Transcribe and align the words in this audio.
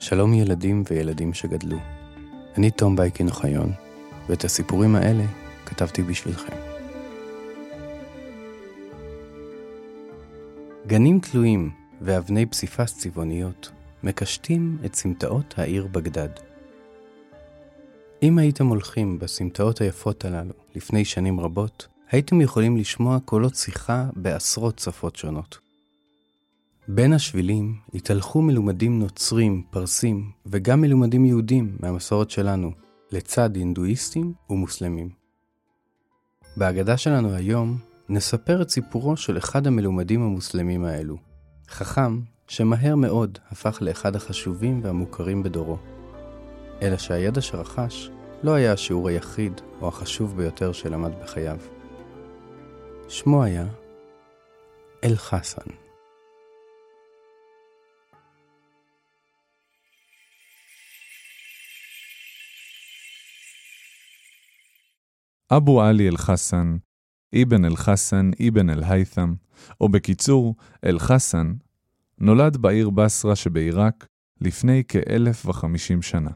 שלום 0.00 0.34
ילדים 0.34 0.82
וילדים 0.90 1.34
שגדלו. 1.34 1.76
אני 2.56 2.70
תום 2.70 2.96
בייקין 2.96 3.28
אוחיון, 3.28 3.72
ואת 4.28 4.44
הסיפורים 4.44 4.96
האלה 4.96 5.24
כתבתי 5.66 6.02
בשבילכם. 6.02 6.56
גנים 10.86 11.20
תלויים 11.20 11.70
ואבני 12.00 12.46
פסיפס 12.46 12.98
צבעוניות 12.98 13.70
מקשטים 14.02 14.78
את 14.84 14.94
סמטאות 14.94 15.54
העיר 15.56 15.86
בגדד. 15.92 16.28
אם 18.22 18.38
הייתם 18.38 18.66
הולכים 18.66 19.18
בסמטאות 19.18 19.80
היפות 19.80 20.24
הללו 20.24 20.54
לפני 20.74 21.04
שנים 21.04 21.40
רבות, 21.40 21.86
הייתם 22.10 22.40
יכולים 22.40 22.76
לשמוע 22.76 23.18
קולות 23.24 23.54
שיחה 23.54 24.04
בעשרות 24.16 24.78
שפות 24.78 25.16
שונות. 25.16 25.69
בין 26.88 27.12
השבילים 27.12 27.76
התהלכו 27.94 28.42
מלומדים 28.42 28.98
נוצרים, 28.98 29.62
פרסים 29.70 30.30
וגם 30.46 30.80
מלומדים 30.80 31.24
יהודים 31.24 31.76
מהמסורת 31.80 32.30
שלנו, 32.30 32.72
לצד 33.12 33.56
הינדואיסטים 33.56 34.32
ומוסלמים. 34.50 35.08
בהגדה 36.56 36.96
שלנו 36.96 37.32
היום 37.32 37.78
נספר 38.08 38.62
את 38.62 38.70
סיפורו 38.70 39.16
של 39.16 39.38
אחד 39.38 39.66
המלומדים 39.66 40.22
המוסלמים 40.22 40.84
האלו, 40.84 41.16
חכם 41.68 42.20
שמהר 42.48 42.94
מאוד 42.96 43.38
הפך 43.50 43.78
לאחד 43.80 44.16
החשובים 44.16 44.80
והמוכרים 44.82 45.42
בדורו. 45.42 45.78
אלא 46.82 46.96
שהידע 46.96 47.40
שרכש 47.40 48.10
לא 48.42 48.54
היה 48.54 48.72
השיעור 48.72 49.08
היחיד 49.08 49.60
או 49.80 49.88
החשוב 49.88 50.36
ביותר 50.36 50.72
שלמד 50.72 51.10
בחייו. 51.22 51.58
שמו 53.08 53.42
היה 53.44 53.66
אל-חסן. 55.04 55.89
אבו 65.56 65.82
עלי 65.82 66.08
אל-חסן, 66.08 66.76
אבן 67.42 67.64
אל-חסן 67.64 68.30
אבן 68.48 68.70
אל-היית'ם, 68.70 69.34
או 69.80 69.88
בקיצור, 69.88 70.54
אל-חסן, 70.84 71.52
נולד 72.18 72.56
בעיר 72.56 72.90
בסרה 72.90 73.36
שבעיראק 73.36 74.06
לפני 74.40 74.82
כ-1050 74.88 76.02
שנה. 76.02 76.30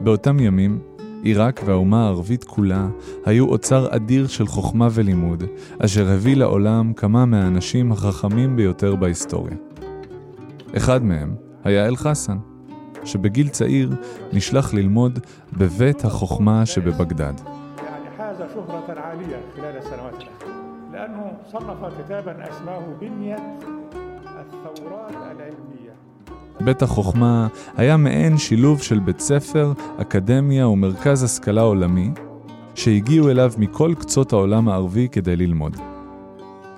באותם 0.00 0.40
ימים, 0.40 0.82
עיראק 1.22 1.60
והאומה 1.66 2.04
הערבית 2.04 2.44
כולה 2.44 2.88
היו 3.24 3.48
אוצר 3.48 3.96
אדיר 3.96 4.26
של 4.26 4.46
חוכמה 4.46 4.88
ולימוד, 4.92 5.44
אשר 5.78 6.08
הביא 6.08 6.36
לעולם 6.36 6.92
כמה 6.92 7.24
מהאנשים 7.24 7.92
החכמים 7.92 8.56
ביותר 8.56 8.96
בהיסטוריה. 8.96 9.56
אחד 10.76 11.04
מהם 11.04 11.49
היה 11.64 11.86
אל-חסן, 11.86 12.38
שבגיל 13.04 13.48
צעיר 13.48 13.90
נשלח 14.32 14.74
ללמוד 14.74 15.18
בבית 15.52 16.04
החוכמה 16.04 16.66
שבבגדד. 16.66 17.34
בית 26.60 26.82
החוכמה 26.82 27.48
היה 27.76 27.96
מעין 27.96 28.38
שילוב 28.38 28.82
של 28.82 28.98
בית 28.98 29.20
ספר, 29.20 29.72
אקדמיה 30.00 30.68
ומרכז 30.68 31.22
השכלה 31.22 31.60
עולמי, 31.60 32.10
שהגיעו 32.74 33.30
אליו 33.30 33.52
מכל 33.58 33.94
קצות 33.98 34.32
העולם 34.32 34.68
הערבי 34.68 35.08
כדי 35.12 35.36
ללמוד. 35.36 35.89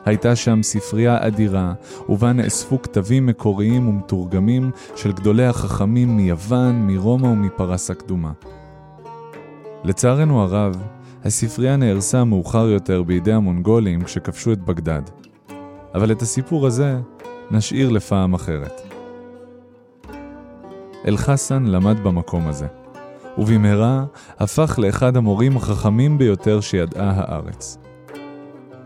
הייתה 0.05 0.37
שם 0.37 0.63
ספרייה 0.63 1.27
אדירה, 1.27 1.73
ובה 2.09 2.33
נאספו 2.33 2.83
כתבים 2.83 3.27
מקוריים 3.27 3.89
ומתורגמים 3.89 4.71
של 4.97 5.13
גדולי 5.13 5.47
החכמים 5.47 6.17
מיוון, 6.17 6.87
מרומא 6.87 7.27
ומפרס 7.27 7.91
הקדומה. 7.91 8.33
לצערנו 9.85 10.43
הרב, 10.43 10.83
הספרייה 11.25 11.77
נהרסה 11.77 12.25
מאוחר 12.25 12.67
יותר 12.67 13.03
בידי 13.03 13.33
המונגולים 13.33 14.05
כשכבשו 14.05 14.53
את 14.53 14.59
בגדד. 14.59 15.03
אבל 15.95 16.13
את 16.13 16.23
הסיפור 16.23 16.67
הזה 16.67 17.01
נשאיר 17.51 17.91
לפעם 17.91 18.35
אחרת. 18.35 18.81
אל-חסן 21.07 21.67
למד 21.67 22.01
במקום 22.01 22.49
הזה, 22.49 22.67
ובמהרה 23.39 24.05
הפך 24.39 24.79
לאחד 24.79 25.17
המורים 25.17 25.57
החכמים 25.57 26.19
ביותר 26.19 26.61
שידעה 26.61 27.13
הארץ. 27.17 27.79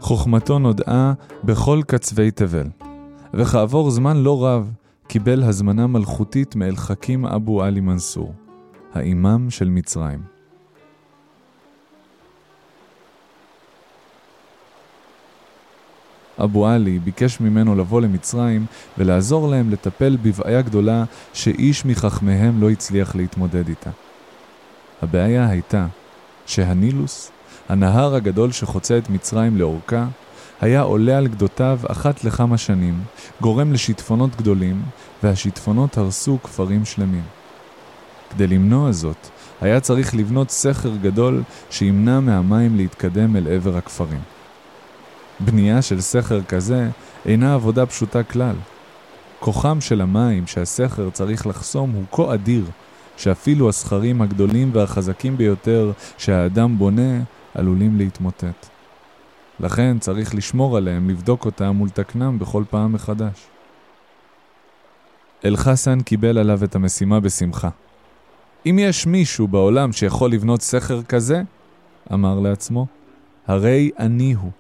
חוכמתו 0.07 0.59
נודעה 0.59 1.13
בכל 1.45 1.81
קצווי 1.87 2.31
תבל, 2.31 2.67
וכעבור 3.35 3.91
זמן 3.91 4.17
לא 4.17 4.47
רב 4.47 4.73
קיבל 5.09 5.43
הזמנה 5.43 5.87
מלכותית 5.87 6.57
מאל 6.57 6.77
חכים 6.77 7.27
אבו 7.27 7.63
עלי 7.63 7.81
מנסור, 7.81 8.35
האימאם 8.95 9.51
של 9.51 9.69
מצרים. 9.69 10.23
אבו 16.45 16.67
עלי 16.67 16.99
ביקש 16.99 17.41
ממנו 17.41 17.75
לבוא 17.75 18.01
למצרים 18.01 18.67
ולעזור 18.99 19.49
להם 19.49 19.71
לטפל 19.71 20.17
בבעיה 20.23 20.63
גדולה 20.63 21.05
שאיש 21.33 21.85
מחכמיהם 21.85 22.61
לא 22.61 22.71
הצליח 22.71 23.17
להתמודד 23.17 23.69
איתה. 23.69 23.91
הבעיה 25.03 25.49
הייתה 25.49 25.87
שהנילוס 26.47 27.31
הנהר 27.69 28.15
הגדול 28.15 28.53
שחוצה 28.53 28.99
את 28.99 29.11
מצרים 29.11 29.57
לאורכה, 29.57 30.07
היה 30.61 30.81
עולה 30.81 31.19
על 31.19 31.27
גדותיו 31.27 31.79
אחת 31.89 32.25
לכמה 32.25 32.59
שנים, 32.59 33.01
גורם 33.41 33.73
לשיטפונות 33.73 34.37
גדולים, 34.37 34.83
והשיטפונות 35.23 35.99
הרסו 35.99 36.39
כפרים 36.43 36.85
שלמים. 36.85 37.23
כדי 38.31 38.47
למנוע 38.47 38.93
זאת, 38.93 39.29
היה 39.61 39.81
צריך 39.81 40.15
לבנות 40.15 40.51
סכר 40.51 40.97
גדול 41.03 41.43
שימנע 41.71 42.21
מהמים 42.21 42.77
להתקדם 42.77 43.37
אל 43.37 43.49
עבר 43.49 43.77
הכפרים. 43.77 44.21
בנייה 45.41 45.83
של 45.83 46.01
סכר 46.01 46.43
כזה 46.43 46.89
אינה 47.27 47.55
עבודה 47.55 47.87
פשוטה 47.87 48.23
כלל. 48.23 48.57
כוחם 49.41 49.81
של 49.81 50.01
המים 50.01 50.47
שהסכר 50.47 51.11
צריך 51.11 51.47
לחסום 51.47 51.91
הוא 51.91 52.05
כה 52.13 52.35
אדיר, 52.35 52.65
שאפילו 53.17 53.69
הסכרים 53.69 54.23
הגדולים 54.23 54.71
והחזקים 54.73 55.37
ביותר 55.37 55.93
שהאדם 56.19 56.79
בונה 56.79 57.21
עלולים 57.57 57.97
להתמוטט. 57.97 58.67
לכן 59.61 59.99
צריך 59.99 60.35
לשמור 60.35 60.77
עליהם, 60.77 61.11
לבדוק 61.11 61.45
אותם 61.45 61.81
ולתקנם 61.81 62.39
בכל 62.39 62.65
פעם 62.71 62.93
מחדש. 62.93 63.47
אל-חסן 65.45 66.01
קיבל 66.01 66.39
עליו 66.39 66.65
את 66.65 66.75
המשימה 66.75 67.21
בשמחה. 67.21 67.69
אם 68.67 68.79
יש 68.81 69.07
מישהו 69.07 69.49
בעולם 69.49 69.93
שיכול 69.93 70.31
לבנות 70.33 70.63
סכר 70.63 71.03
כזה, 71.03 71.43
אמר 72.13 72.41
לעצמו, 72.41 72.87
הרי 73.47 73.91
אני 73.99 74.33
הוא. 74.33 74.51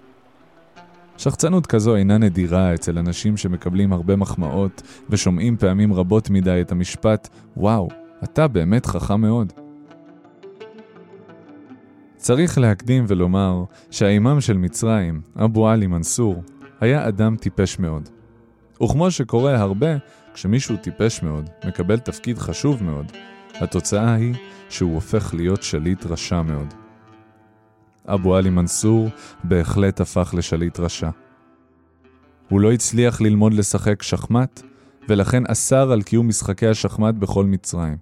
שחצנות 1.16 1.66
כזו 1.66 1.96
אינה 1.96 2.18
נדירה 2.18 2.74
אצל 2.74 2.98
אנשים 2.98 3.36
שמקבלים 3.36 3.92
הרבה 3.92 4.16
מחמאות 4.16 4.82
ושומעים 5.10 5.56
פעמים 5.56 5.92
רבות 5.92 6.30
מדי 6.30 6.60
את 6.60 6.72
המשפט, 6.72 7.28
וואו, 7.56 7.88
אתה 8.24 8.48
באמת 8.48 8.86
חכם 8.86 9.20
מאוד. 9.20 9.65
צריך 12.16 12.58
להקדים 12.58 13.04
ולומר 13.08 13.64
שהאימאם 13.90 14.40
של 14.40 14.56
מצרים, 14.56 15.20
אבו 15.44 15.68
עלי 15.68 15.86
מנסור, 15.86 16.42
היה 16.80 17.08
אדם 17.08 17.36
טיפש 17.36 17.78
מאוד. 17.78 18.08
וכמו 18.82 19.10
שקורה 19.10 19.56
הרבה, 19.56 19.96
כשמישהו 20.34 20.76
טיפש 20.76 21.22
מאוד, 21.22 21.50
מקבל 21.66 21.98
תפקיד 21.98 22.38
חשוב 22.38 22.84
מאוד, 22.84 23.12
התוצאה 23.54 24.14
היא 24.14 24.34
שהוא 24.68 24.94
הופך 24.94 25.34
להיות 25.34 25.62
שליט 25.62 26.06
רשע 26.06 26.42
מאוד. 26.42 26.74
אבו 28.06 28.36
עלי 28.36 28.50
מנסור 28.50 29.08
בהחלט 29.44 30.00
הפך 30.00 30.34
לשליט 30.36 30.80
רשע. 30.80 31.10
הוא 32.48 32.60
לא 32.60 32.72
הצליח 32.72 33.20
ללמוד 33.20 33.54
לשחק 33.54 34.02
שחמט, 34.02 34.62
ולכן 35.08 35.42
אסר 35.46 35.92
על 35.92 36.02
קיום 36.02 36.28
משחקי 36.28 36.66
השחמט 36.66 37.14
בכל 37.14 37.44
מצרים. 37.44 37.96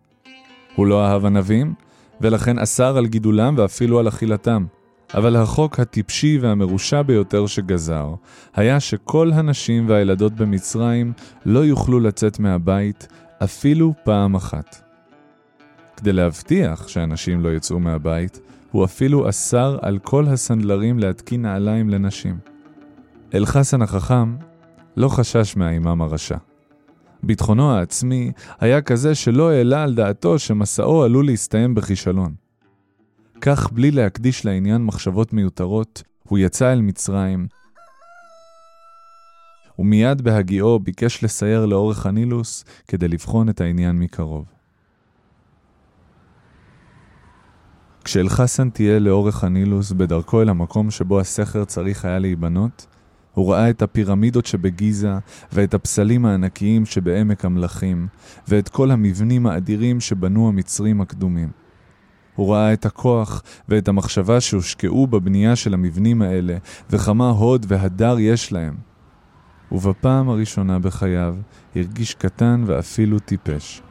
הוא 0.75 0.87
לא 0.87 1.06
אהב 1.06 1.25
ענבים, 1.25 1.75
ולכן 2.20 2.58
אסר 2.58 2.96
על 2.96 3.06
גידולם 3.06 3.55
ואפילו 3.58 3.99
על 3.99 4.08
אכילתם. 4.08 4.66
אבל 5.14 5.37
החוק 5.37 5.81
הטיפשי 5.81 6.38
והמרושע 6.40 7.02
ביותר 7.02 7.46
שגזר, 7.46 8.14
היה 8.55 8.81
שכל 8.81 9.31
הנשים 9.32 9.88
והילדות 9.88 10.32
במצרים 10.32 11.12
לא 11.46 11.61
יוכלו 11.61 12.00
לצאת 12.00 12.38
מהבית 12.38 13.08
אפילו 13.44 13.94
פעם 14.05 14.34
אחת. 14.34 14.82
כדי 15.96 16.12
להבטיח 16.12 16.88
שאנשים 16.88 17.40
לא 17.40 17.49
יצאו 17.49 17.81
מהבית, 17.81 18.40
הוא 18.70 18.84
אפילו 18.84 19.28
אסר 19.28 19.78
על 19.82 19.99
כל 19.99 20.26
הסנדלרים 20.26 20.99
להתקין 20.99 21.43
נעליים 21.43 21.90
לנשים. 21.90 22.38
אל-חסן 23.34 23.82
החכם 23.82 24.37
לא 24.96 25.08
חשש 25.08 25.56
מהאימאם 25.56 26.02
הרשע. 26.02 26.37
ביטחונו 27.24 27.72
העצמי 27.72 28.32
היה 28.60 28.82
כזה 28.82 29.14
שלא 29.14 29.50
העלה 29.50 29.82
על 29.82 29.94
דעתו 29.94 30.38
שמסעו 30.38 31.02
עלול 31.02 31.26
להסתיים 31.26 31.74
בכישלון. 31.74 32.34
כך, 33.40 33.72
בלי 33.72 33.90
להקדיש 33.90 34.44
לעניין 34.44 34.84
מחשבות 34.84 35.32
מיותרות, 35.32 36.02
הוא 36.22 36.38
יצא 36.38 36.72
אל 36.72 36.80
מצרים, 36.80 37.46
ומיד 39.78 40.22
בהגיעו 40.22 40.78
ביקש 40.78 41.24
לסייר 41.24 41.66
לאורך 41.66 42.06
הנילוס 42.06 42.64
כדי 42.88 43.08
לבחון 43.08 43.48
את 43.48 43.60
העניין 43.60 43.98
מקרוב. 43.98 44.44
כשאלחסן 48.04 48.70
טייל 48.70 49.02
לאורך 49.02 49.44
הנילוס 49.44 49.92
בדרכו 49.92 50.42
אל 50.42 50.48
המקום 50.48 50.90
שבו 50.90 51.20
הסכר 51.20 51.64
צריך 51.64 52.04
היה 52.04 52.18
להיבנות, 52.18 52.86
הוא 53.34 53.52
ראה 53.52 53.70
את 53.70 53.82
הפירמידות 53.82 54.46
שבגיזה, 54.46 55.12
ואת 55.52 55.75
הפסלים 55.75 56.26
הענקיים 56.26 56.86
שבעמק 56.86 57.44
המלכים, 57.44 58.06
ואת 58.48 58.69
כל 58.69 58.90
המבנים 58.90 59.46
האדירים 59.46 60.00
שבנו 60.00 60.48
המצרים 60.48 61.00
הקדומים. 61.00 61.50
הוא 62.34 62.52
ראה 62.52 62.72
את 62.72 62.86
הכוח 62.86 63.42
ואת 63.69 63.88
המחשבה 63.88 64.40
שהושקעו 64.40 65.06
בבנייה 65.06 65.56
של 65.56 65.75
המבנים 65.75 66.22
האלה, 66.22 66.56
וכמה 66.90 67.31
הוד 67.31 67.66
והדר 67.69 68.16
יש 68.19 68.52
להם. 68.52 68.75
ובפעם 69.72 70.28
הראשונה 70.28 70.78
בחייו 70.78 71.36
הרגיש 71.76 72.14
קטן 72.14 72.64
ואפילו 72.66 73.19
טיפש. 73.19 73.82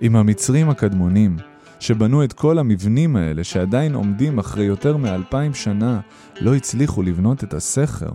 עם 0.00 0.16
המצרים 0.16 0.70
הקדמונים, 0.70 1.36
שבנו 1.80 2.24
את 2.24 2.32
כל 2.32 2.58
המבנים 2.58 3.16
האלה 3.16 3.44
שעדיין 3.44 3.94
עומדים 3.94 4.38
אחרי 4.38 4.64
יותר 4.64 4.96
מאלפיים 4.96 5.54
שנה, 5.54 6.00
לא 6.40 6.54
הצליחו 6.54 7.02
לבנות 7.02 7.44
את 7.44 7.54
הסכר, 7.54 8.10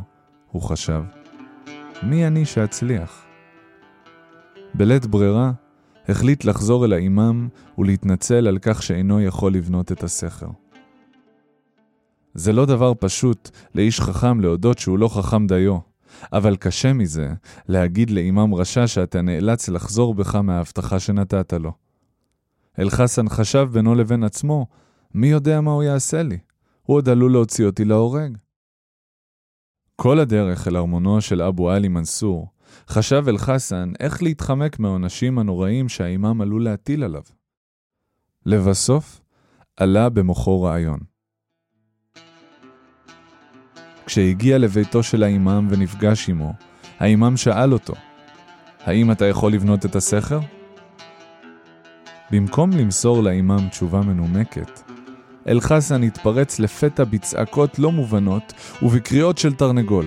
הוא 0.51 0.61
חשב. 0.61 1.03
מי 2.03 2.27
אני 2.27 2.45
שאצליח? 2.45 3.25
בלית 4.73 5.05
ברירה, 5.05 5.51
החליט 6.07 6.45
לחזור 6.45 6.85
אל 6.85 6.93
האימאם 6.93 7.47
ולהתנצל 7.77 8.47
על 8.47 8.57
כך 8.61 8.83
שאינו 8.83 9.21
יכול 9.21 9.53
לבנות 9.53 9.91
את 9.91 10.03
הסכר. 10.03 10.47
זה 12.33 12.53
לא 12.53 12.65
דבר 12.65 12.93
פשוט 12.99 13.49
לאיש 13.75 14.01
חכם 14.01 14.39
להודות 14.39 14.79
שהוא 14.79 14.99
לא 14.99 15.07
חכם 15.07 15.47
דיו, 15.47 15.77
אבל 16.33 16.55
קשה 16.55 16.93
מזה 16.93 17.33
להגיד 17.67 18.09
לאימאם 18.09 18.55
רשע 18.55 18.87
שאתה 18.87 19.21
נאלץ 19.21 19.69
לחזור 19.69 20.15
בך 20.15 20.35
מההבטחה 20.35 20.99
שנתת 20.99 21.53
לו. 21.53 21.71
אלחסן 22.79 23.29
חשב 23.29 23.67
בינו 23.71 23.95
לבין 23.95 24.23
עצמו, 24.23 24.67
מי 25.13 25.27
יודע 25.27 25.61
מה 25.61 25.71
הוא 25.71 25.83
יעשה 25.83 26.23
לי? 26.23 26.39
הוא 26.81 26.97
עוד 26.97 27.09
עלול 27.09 27.31
להוציא 27.31 27.65
אותי 27.65 27.85
להורג. 27.85 28.37
כל 29.95 30.19
הדרך 30.19 30.67
אל 30.67 30.77
ארמונו 30.77 31.21
של 31.21 31.41
אבו 31.41 31.71
עלי 31.71 31.87
מנסור, 31.87 32.47
חשב 32.87 33.23
אל-חסן 33.27 33.91
איך 33.99 34.23
להתחמק 34.23 34.79
מהעונשים 34.79 35.39
הנוראים 35.39 35.89
שהאימאם 35.89 36.41
עלול 36.41 36.63
להטיל 36.63 37.03
עליו. 37.03 37.21
לבסוף, 38.45 39.21
עלה 39.77 40.09
במוחו 40.09 40.61
רעיון. 40.61 40.99
כשהגיע 44.05 44.57
לביתו 44.57 45.03
של 45.03 45.23
האימאם 45.23 45.67
ונפגש 45.69 46.29
עמו, 46.29 46.53
האימאם 46.99 47.37
שאל 47.37 47.73
אותו, 47.73 47.93
האם 48.79 49.11
אתה 49.11 49.25
יכול 49.25 49.53
לבנות 49.53 49.85
את 49.85 49.95
הסכר? 49.95 50.39
במקום 52.31 52.71
למסור 52.71 53.23
לאימאם 53.23 53.69
תשובה 53.69 54.01
מנומקת, 54.01 54.79
אל-חסן 55.47 56.03
התפרץ 56.03 56.59
לפתע 56.59 57.03
בצעקות 57.03 57.79
לא 57.79 57.91
מובנות 57.91 58.53
ובקריאות 58.81 59.37
של 59.37 59.53
תרנגול. 59.53 60.05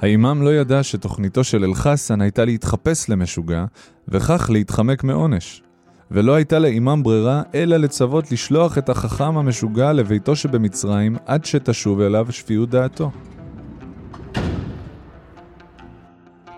האימאם 0.00 0.42
לא 0.42 0.54
ידע 0.54 0.82
שתוכניתו 0.82 1.44
של 1.44 1.64
אל-חסן 1.64 2.20
הייתה 2.20 2.44
להתחפש 2.44 3.08
למשוגע, 3.08 3.64
וכך 4.08 4.50
להתחמק 4.52 5.04
מעונש. 5.04 5.62
ולא 6.10 6.34
הייתה 6.34 6.58
לאימאם 6.58 7.02
ברירה 7.02 7.42
אלא 7.54 7.76
לצוות 7.76 8.32
לשלוח 8.32 8.78
את 8.78 8.88
החכם 8.88 9.38
המשוגע 9.38 9.92
לביתו 9.92 10.36
שבמצרים 10.36 11.16
עד 11.26 11.44
שתשוב 11.44 12.00
אליו 12.00 12.26
שפיות 12.30 12.70
דעתו. 12.70 13.10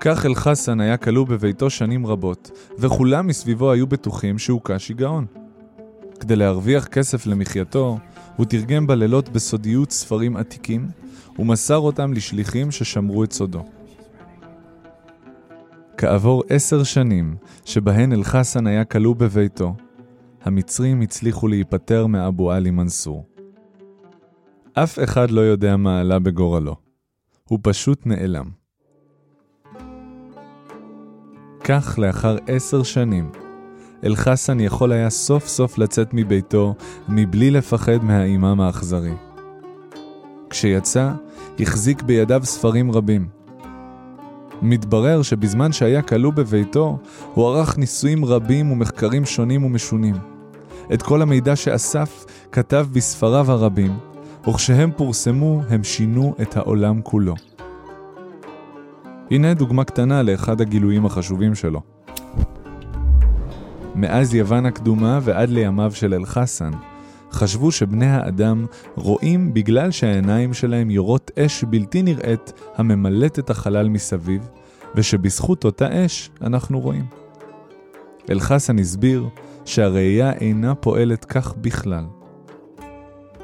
כך 0.00 0.26
אל-חסן 0.26 0.80
היה 0.80 0.96
כלוא 0.96 1.26
בביתו 1.26 1.70
שנים 1.70 2.06
רבות, 2.06 2.50
וכולם 2.78 3.26
מסביבו 3.26 3.70
היו 3.70 3.86
בטוחים 3.86 4.38
שהוכה 4.38 4.78
שיגעון. 4.78 5.26
כדי 6.20 6.36
להרוויח 6.36 6.86
כסף 6.86 7.26
למחייתו, 7.26 7.98
הוא 8.36 8.46
תרגם 8.46 8.86
בלילות 8.86 9.28
בסודיות 9.28 9.90
ספרים 9.90 10.36
עתיקים, 10.36 10.88
ומסר 11.38 11.78
אותם 11.78 12.12
לשליחים 12.12 12.70
ששמרו 12.70 13.24
את 13.24 13.32
סודו. 13.32 13.64
כעבור 15.96 16.42
עשר 16.48 16.82
שנים, 16.82 17.36
שבהן 17.64 18.12
אל-חסן 18.12 18.66
היה 18.66 18.84
כלוא 18.84 19.16
בביתו, 19.16 19.74
המצרים 20.42 21.00
הצליחו 21.00 21.48
להיפטר 21.48 22.06
מאבו 22.06 22.52
עלי 22.52 22.70
מנסור. 22.70 23.26
אף 24.74 24.98
אחד 25.04 25.30
לא 25.30 25.40
יודע 25.40 25.76
מה 25.76 26.00
עלה 26.00 26.18
בגורלו. 26.18 26.76
הוא 27.48 27.58
פשוט 27.62 28.06
נעלם. 28.06 28.59
כך, 31.70 31.98
לאחר 31.98 32.36
עשר 32.46 32.82
שנים, 32.82 33.30
אל-חסן 34.04 34.60
יכול 34.60 34.92
היה 34.92 35.10
סוף 35.10 35.46
סוף 35.46 35.78
לצאת 35.78 36.14
מביתו 36.14 36.74
מבלי 37.08 37.50
לפחד 37.50 38.04
מהאימאם 38.04 38.60
האכזרי. 38.60 39.12
כשיצא, 40.50 41.10
החזיק 41.60 42.02
בידיו 42.02 42.40
ספרים 42.44 42.92
רבים. 42.92 43.28
מתברר 44.62 45.22
שבזמן 45.22 45.72
שהיה 45.72 46.02
כלוא 46.02 46.32
בביתו, 46.32 46.98
הוא 47.34 47.48
ערך 47.48 47.78
ניסויים 47.78 48.24
רבים 48.24 48.72
ומחקרים 48.72 49.24
שונים 49.24 49.64
ומשונים. 49.64 50.14
את 50.94 51.02
כל 51.02 51.22
המידע 51.22 51.56
שאסף 51.56 52.24
כתב 52.52 52.86
בספריו 52.92 53.50
הרבים, 53.50 53.98
וכשהם 54.48 54.90
פורסמו 54.96 55.62
הם 55.68 55.84
שינו 55.84 56.34
את 56.42 56.56
העולם 56.56 57.02
כולו. 57.02 57.34
הנה 59.30 59.54
דוגמה 59.54 59.84
קטנה 59.84 60.22
לאחד 60.22 60.60
הגילויים 60.60 61.06
החשובים 61.06 61.54
שלו. 61.54 61.80
מאז 63.94 64.34
יוון 64.34 64.66
הקדומה 64.66 65.18
ועד 65.22 65.48
לימיו 65.48 65.92
של 65.94 66.14
אל-חסן, 66.14 66.70
חשבו 67.32 67.72
שבני 67.72 68.06
האדם 68.06 68.66
רואים 68.94 69.54
בגלל 69.54 69.90
שהעיניים 69.90 70.54
שלהם 70.54 70.90
יורות 70.90 71.30
אש 71.38 71.64
בלתי 71.64 72.02
נראית 72.02 72.52
הממלאת 72.76 73.38
את 73.38 73.50
החלל 73.50 73.88
מסביב, 73.88 74.48
ושבזכות 74.94 75.64
אותה 75.64 76.06
אש 76.06 76.30
אנחנו 76.42 76.80
רואים. 76.80 77.04
אל-חסן 78.30 78.78
הסביר 78.78 79.28
שהראייה 79.64 80.32
אינה 80.32 80.74
פועלת 80.74 81.24
כך 81.24 81.54
בכלל. 81.56 82.04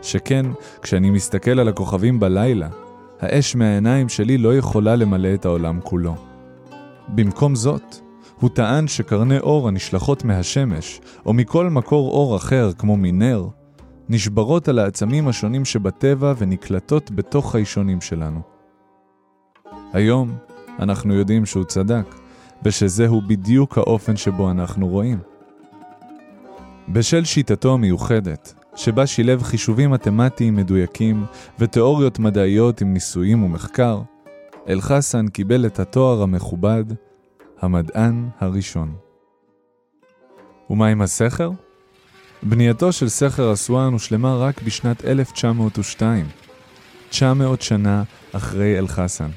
שכן, 0.02 0.46
כשאני 0.82 1.10
מסתכל 1.10 1.60
על 1.60 1.68
הכוכבים 1.68 2.20
בלילה, 2.20 2.68
האש 3.20 3.56
מהעיניים 3.56 4.08
שלי 4.08 4.38
לא 4.38 4.56
יכולה 4.56 4.96
למלא 4.96 5.34
את 5.34 5.44
העולם 5.44 5.80
כולו. 5.80 6.14
במקום 7.08 7.54
זאת, 7.54 7.96
הוא 8.40 8.50
טען 8.50 8.88
שקרני 8.88 9.38
אור 9.38 9.68
הנשלחות 9.68 10.24
מהשמש, 10.24 11.00
או 11.26 11.32
מכל 11.32 11.70
מקור 11.70 12.10
אור 12.10 12.36
אחר 12.36 12.72
כמו 12.78 12.96
מנר, 12.96 13.48
נשברות 14.08 14.68
על 14.68 14.78
העצמים 14.78 15.28
השונים 15.28 15.64
שבטבע 15.64 16.34
ונקלטות 16.38 17.10
בתוך 17.10 17.54
הישונים 17.54 18.00
שלנו. 18.00 18.40
היום 19.92 20.30
אנחנו 20.78 21.14
יודעים 21.14 21.46
שהוא 21.46 21.64
צדק, 21.64 22.14
ושזהו 22.62 23.20
בדיוק 23.20 23.78
האופן 23.78 24.16
שבו 24.16 24.50
אנחנו 24.50 24.88
רואים. 24.88 25.18
בשל 26.88 27.24
שיטתו 27.24 27.74
המיוחדת, 27.74 28.54
שבה 28.76 29.06
שילב 29.06 29.42
חישובים 29.42 29.90
מתמטיים 29.90 30.56
מדויקים 30.56 31.24
ותיאוריות 31.58 32.18
מדעיות 32.18 32.80
עם 32.80 32.92
ניסויים 32.92 33.42
ומחקר, 33.42 34.00
אל-חסן 34.68 35.28
קיבל 35.28 35.66
את 35.66 35.80
התואר 35.80 36.22
המכובד 36.22 36.84
המדען 37.60 38.28
הראשון. 38.40 38.94
ומה 40.70 40.86
עם 40.86 41.02
הסכר? 41.02 41.50
בנייתו 42.42 42.92
של 42.92 43.08
סכר 43.08 43.52
אסואן 43.52 43.92
הושלמה 43.92 44.36
רק 44.36 44.62
בשנת 44.62 45.04
1902, 45.04 46.26
900 47.10 47.62
שנה 47.62 48.02
אחרי 48.32 48.78
אל-חסן. 48.78 49.30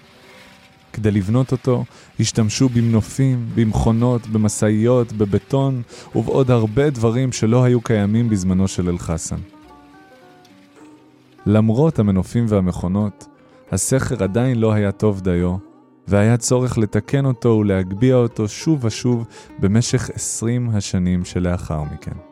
כדי 0.93 1.11
לבנות 1.11 1.51
אותו 1.51 1.85
השתמשו 2.19 2.69
במנופים, 2.69 3.49
במכונות, 3.55 4.27
במשאיות, 4.27 5.13
בבטון 5.13 5.81
ובעוד 6.15 6.51
הרבה 6.51 6.89
דברים 6.89 7.31
שלא 7.31 7.63
היו 7.63 7.81
קיימים 7.81 8.29
בזמנו 8.29 8.67
של 8.67 8.89
אל-חסן. 8.89 9.37
למרות 11.45 11.99
המנופים 11.99 12.45
והמכונות, 12.47 13.27
הסכר 13.71 14.23
עדיין 14.23 14.59
לא 14.59 14.73
היה 14.73 14.91
טוב 14.91 15.21
דיו, 15.21 15.57
והיה 16.07 16.37
צורך 16.37 16.77
לתקן 16.77 17.25
אותו 17.25 17.49
ולהגביה 17.49 18.15
אותו 18.15 18.47
שוב 18.47 18.85
ושוב 18.85 19.25
במשך 19.59 20.09
עשרים 20.09 20.69
השנים 20.69 21.25
שלאחר 21.25 21.83
מכן. 21.83 22.28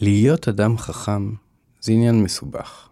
להיות 0.00 0.48
אדם 0.48 0.78
חכם 0.78 1.34
זה 1.80 1.92
עניין 1.92 2.22
מסובך. 2.22 2.88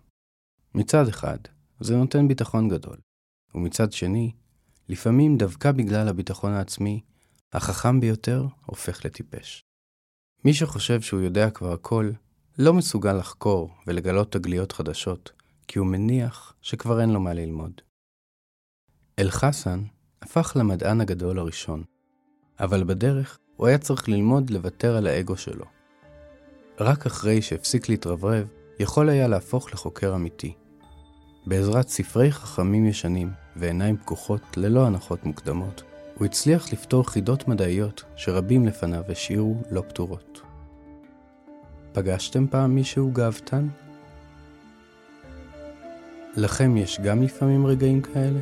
מצד 0.75 1.09
אחד, 1.09 1.39
זה 1.81 1.97
נותן 1.97 2.29
ביטחון 2.29 2.69
גדול. 2.69 2.97
ומצד 3.55 3.93
שני, 3.93 4.33
לפעמים 4.89 5.37
דווקא 5.37 5.73
בגלל 5.73 6.09
הביטחון 6.09 6.53
העצמי, 6.53 7.01
החכם 7.53 8.01
ביותר 8.01 8.47
הופך 8.67 9.05
לטיפש. 9.05 9.63
מי 10.45 10.55
שחושב 10.55 11.01
שהוא 11.01 11.21
יודע 11.21 11.51
כבר 11.51 11.73
הכל, 11.73 12.11
לא 12.59 12.75
מסוגל 12.75 13.13
לחקור 13.13 13.71
ולגלות 13.87 14.33
תגליות 14.33 14.73
חדשות, 14.73 15.33
כי 15.69 15.79
הוא 15.79 15.87
מניח 15.87 16.55
שכבר 16.63 17.01
אין 17.01 17.11
לו 17.11 17.21
מה 17.21 17.35
ללמוד. 17.35 17.81
אל-חסן 19.19 19.85
הפך 20.23 20.53
למדען 20.57 21.01
הגדול 21.01 21.39
הראשון, 21.39 21.85
אבל 22.61 22.85
בדרך 22.85 23.39
הוא 23.57 23.67
היה 23.67 23.79
צריך 23.79 24.09
ללמוד 24.09 24.51
לוותר 24.51 24.97
על 24.97 25.07
האגו 25.07 25.37
שלו. 25.37 25.74
רק 26.81 27.07
אחרי 27.07 27.43
שהפסיק 27.43 27.89
להתרברב, 27.89 28.49
יכול 28.81 29.09
היה 29.09 29.29
להפוך 29.29 29.73
לחוקר 29.73 30.15
אמיתי. 30.15 30.55
בעזרת 31.47 31.89
ספרי 31.89 32.33
חכמים 32.33 32.87
ישנים 32.87 33.31
ועיניים 33.57 33.97
פקוחות 33.97 34.43
ללא 34.57 34.87
הנחות 34.87 35.25
מוקדמות, 35.25 35.83
הוא 36.15 36.25
הצליח 36.25 36.73
לפתור 36.73 37.11
חידות 37.11 37.49
מדעיות 37.49 38.05
שרבים 38.17 38.67
לפניו 38.67 39.03
השאירו 39.09 39.57
לא 39.71 39.81
פתורות. 39.89 40.41
פגשתם 41.93 42.47
פעם 42.47 42.75
מישהו 42.75 43.11
גאוותן? 43.13 43.69
לכם 46.37 46.77
יש 46.77 47.01
גם 47.01 47.23
לפעמים 47.23 47.67
רגעים 47.67 48.03
כאלה? 48.03 48.41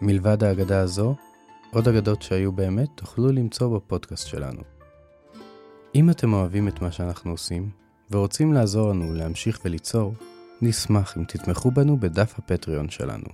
מלבד 0.00 0.44
האגדה 0.44 0.80
הזו, 0.80 1.14
עוד 1.72 1.88
אגדות 1.88 2.22
שהיו 2.22 2.52
באמת 2.52 2.88
תוכלו 2.94 3.32
למצוא 3.32 3.76
בפודקאסט 3.76 4.26
שלנו. 4.26 4.62
אם 5.94 6.10
אתם 6.10 6.32
אוהבים 6.32 6.68
את 6.68 6.82
מה 6.82 6.92
שאנחנו 6.92 7.30
עושים, 7.30 7.70
ורוצים 8.10 8.52
לעזור 8.52 8.90
לנו 8.90 9.14
להמשיך 9.14 9.60
וליצור, 9.64 10.14
נשמח 10.62 11.16
אם 11.16 11.24
תתמכו 11.24 11.70
בנו 11.70 12.00
בדף 12.00 12.34
הפטריון 12.38 12.90
שלנו. 12.90 13.26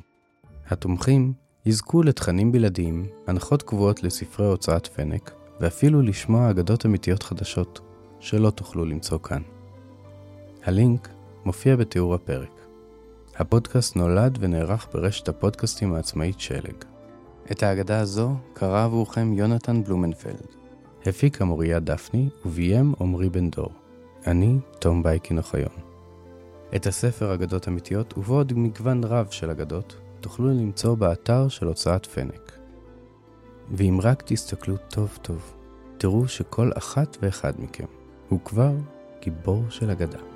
התומכים 0.68 1.32
יזכו 1.66 2.02
לתכנים 2.02 2.52
בלעדיים, 2.52 3.06
הנחות 3.26 3.62
קבועות 3.62 4.02
לספרי 4.02 4.46
הוצאת 4.46 4.86
פנק, 4.86 5.32
ואפילו 5.60 6.02
לשמוע 6.02 6.50
אגדות 6.50 6.86
אמיתיות 6.86 7.22
חדשות 7.22 7.80
שלא 8.20 8.50
תוכלו 8.50 8.84
למצוא 8.84 9.18
כאן. 9.18 9.42
הלינק 10.64 11.08
מופיע 11.44 11.76
בתיאור 11.76 12.14
הפרק. 12.14 12.60
הפודקאסט 13.36 13.96
נולד 13.96 14.38
ונערך 14.40 14.88
ברשת 14.94 15.28
הפודקאסטים 15.28 15.94
העצמאית 15.94 16.40
שלג. 16.40 16.95
את 17.52 17.62
האגדה 17.62 18.00
הזו 18.00 18.30
קרא 18.52 18.84
עבורכם 18.84 19.32
יונתן 19.32 19.84
בלומנפלד. 19.84 20.46
הפיקה 21.06 21.44
מוריה 21.44 21.80
דפני 21.80 22.28
וביים 22.44 22.94
עמרי 23.00 23.28
בן 23.28 23.50
דור. 23.50 23.72
אני 24.26 24.58
תום 24.78 25.02
בייקין 25.02 25.38
אוחיון. 25.38 25.72
את 26.76 26.86
הספר 26.86 27.34
אגדות 27.34 27.68
אמיתיות 27.68 28.18
ובעוד 28.18 28.52
מגוון 28.52 29.04
רב 29.04 29.26
של 29.30 29.50
אגדות 29.50 29.96
תוכלו 30.20 30.48
למצוא 30.48 30.94
באתר 30.94 31.48
של 31.48 31.66
הוצאת 31.66 32.06
פנק. 32.06 32.58
ואם 33.70 33.98
רק 34.02 34.22
תסתכלו 34.26 34.76
טוב 34.76 35.18
טוב, 35.22 35.54
תראו 35.98 36.28
שכל 36.28 36.70
אחת 36.78 37.16
ואחד 37.22 37.52
מכם 37.58 37.86
הוא 38.28 38.40
כבר 38.44 38.72
גיבור 39.22 39.62
של 39.70 39.90
אגדה. 39.90 40.35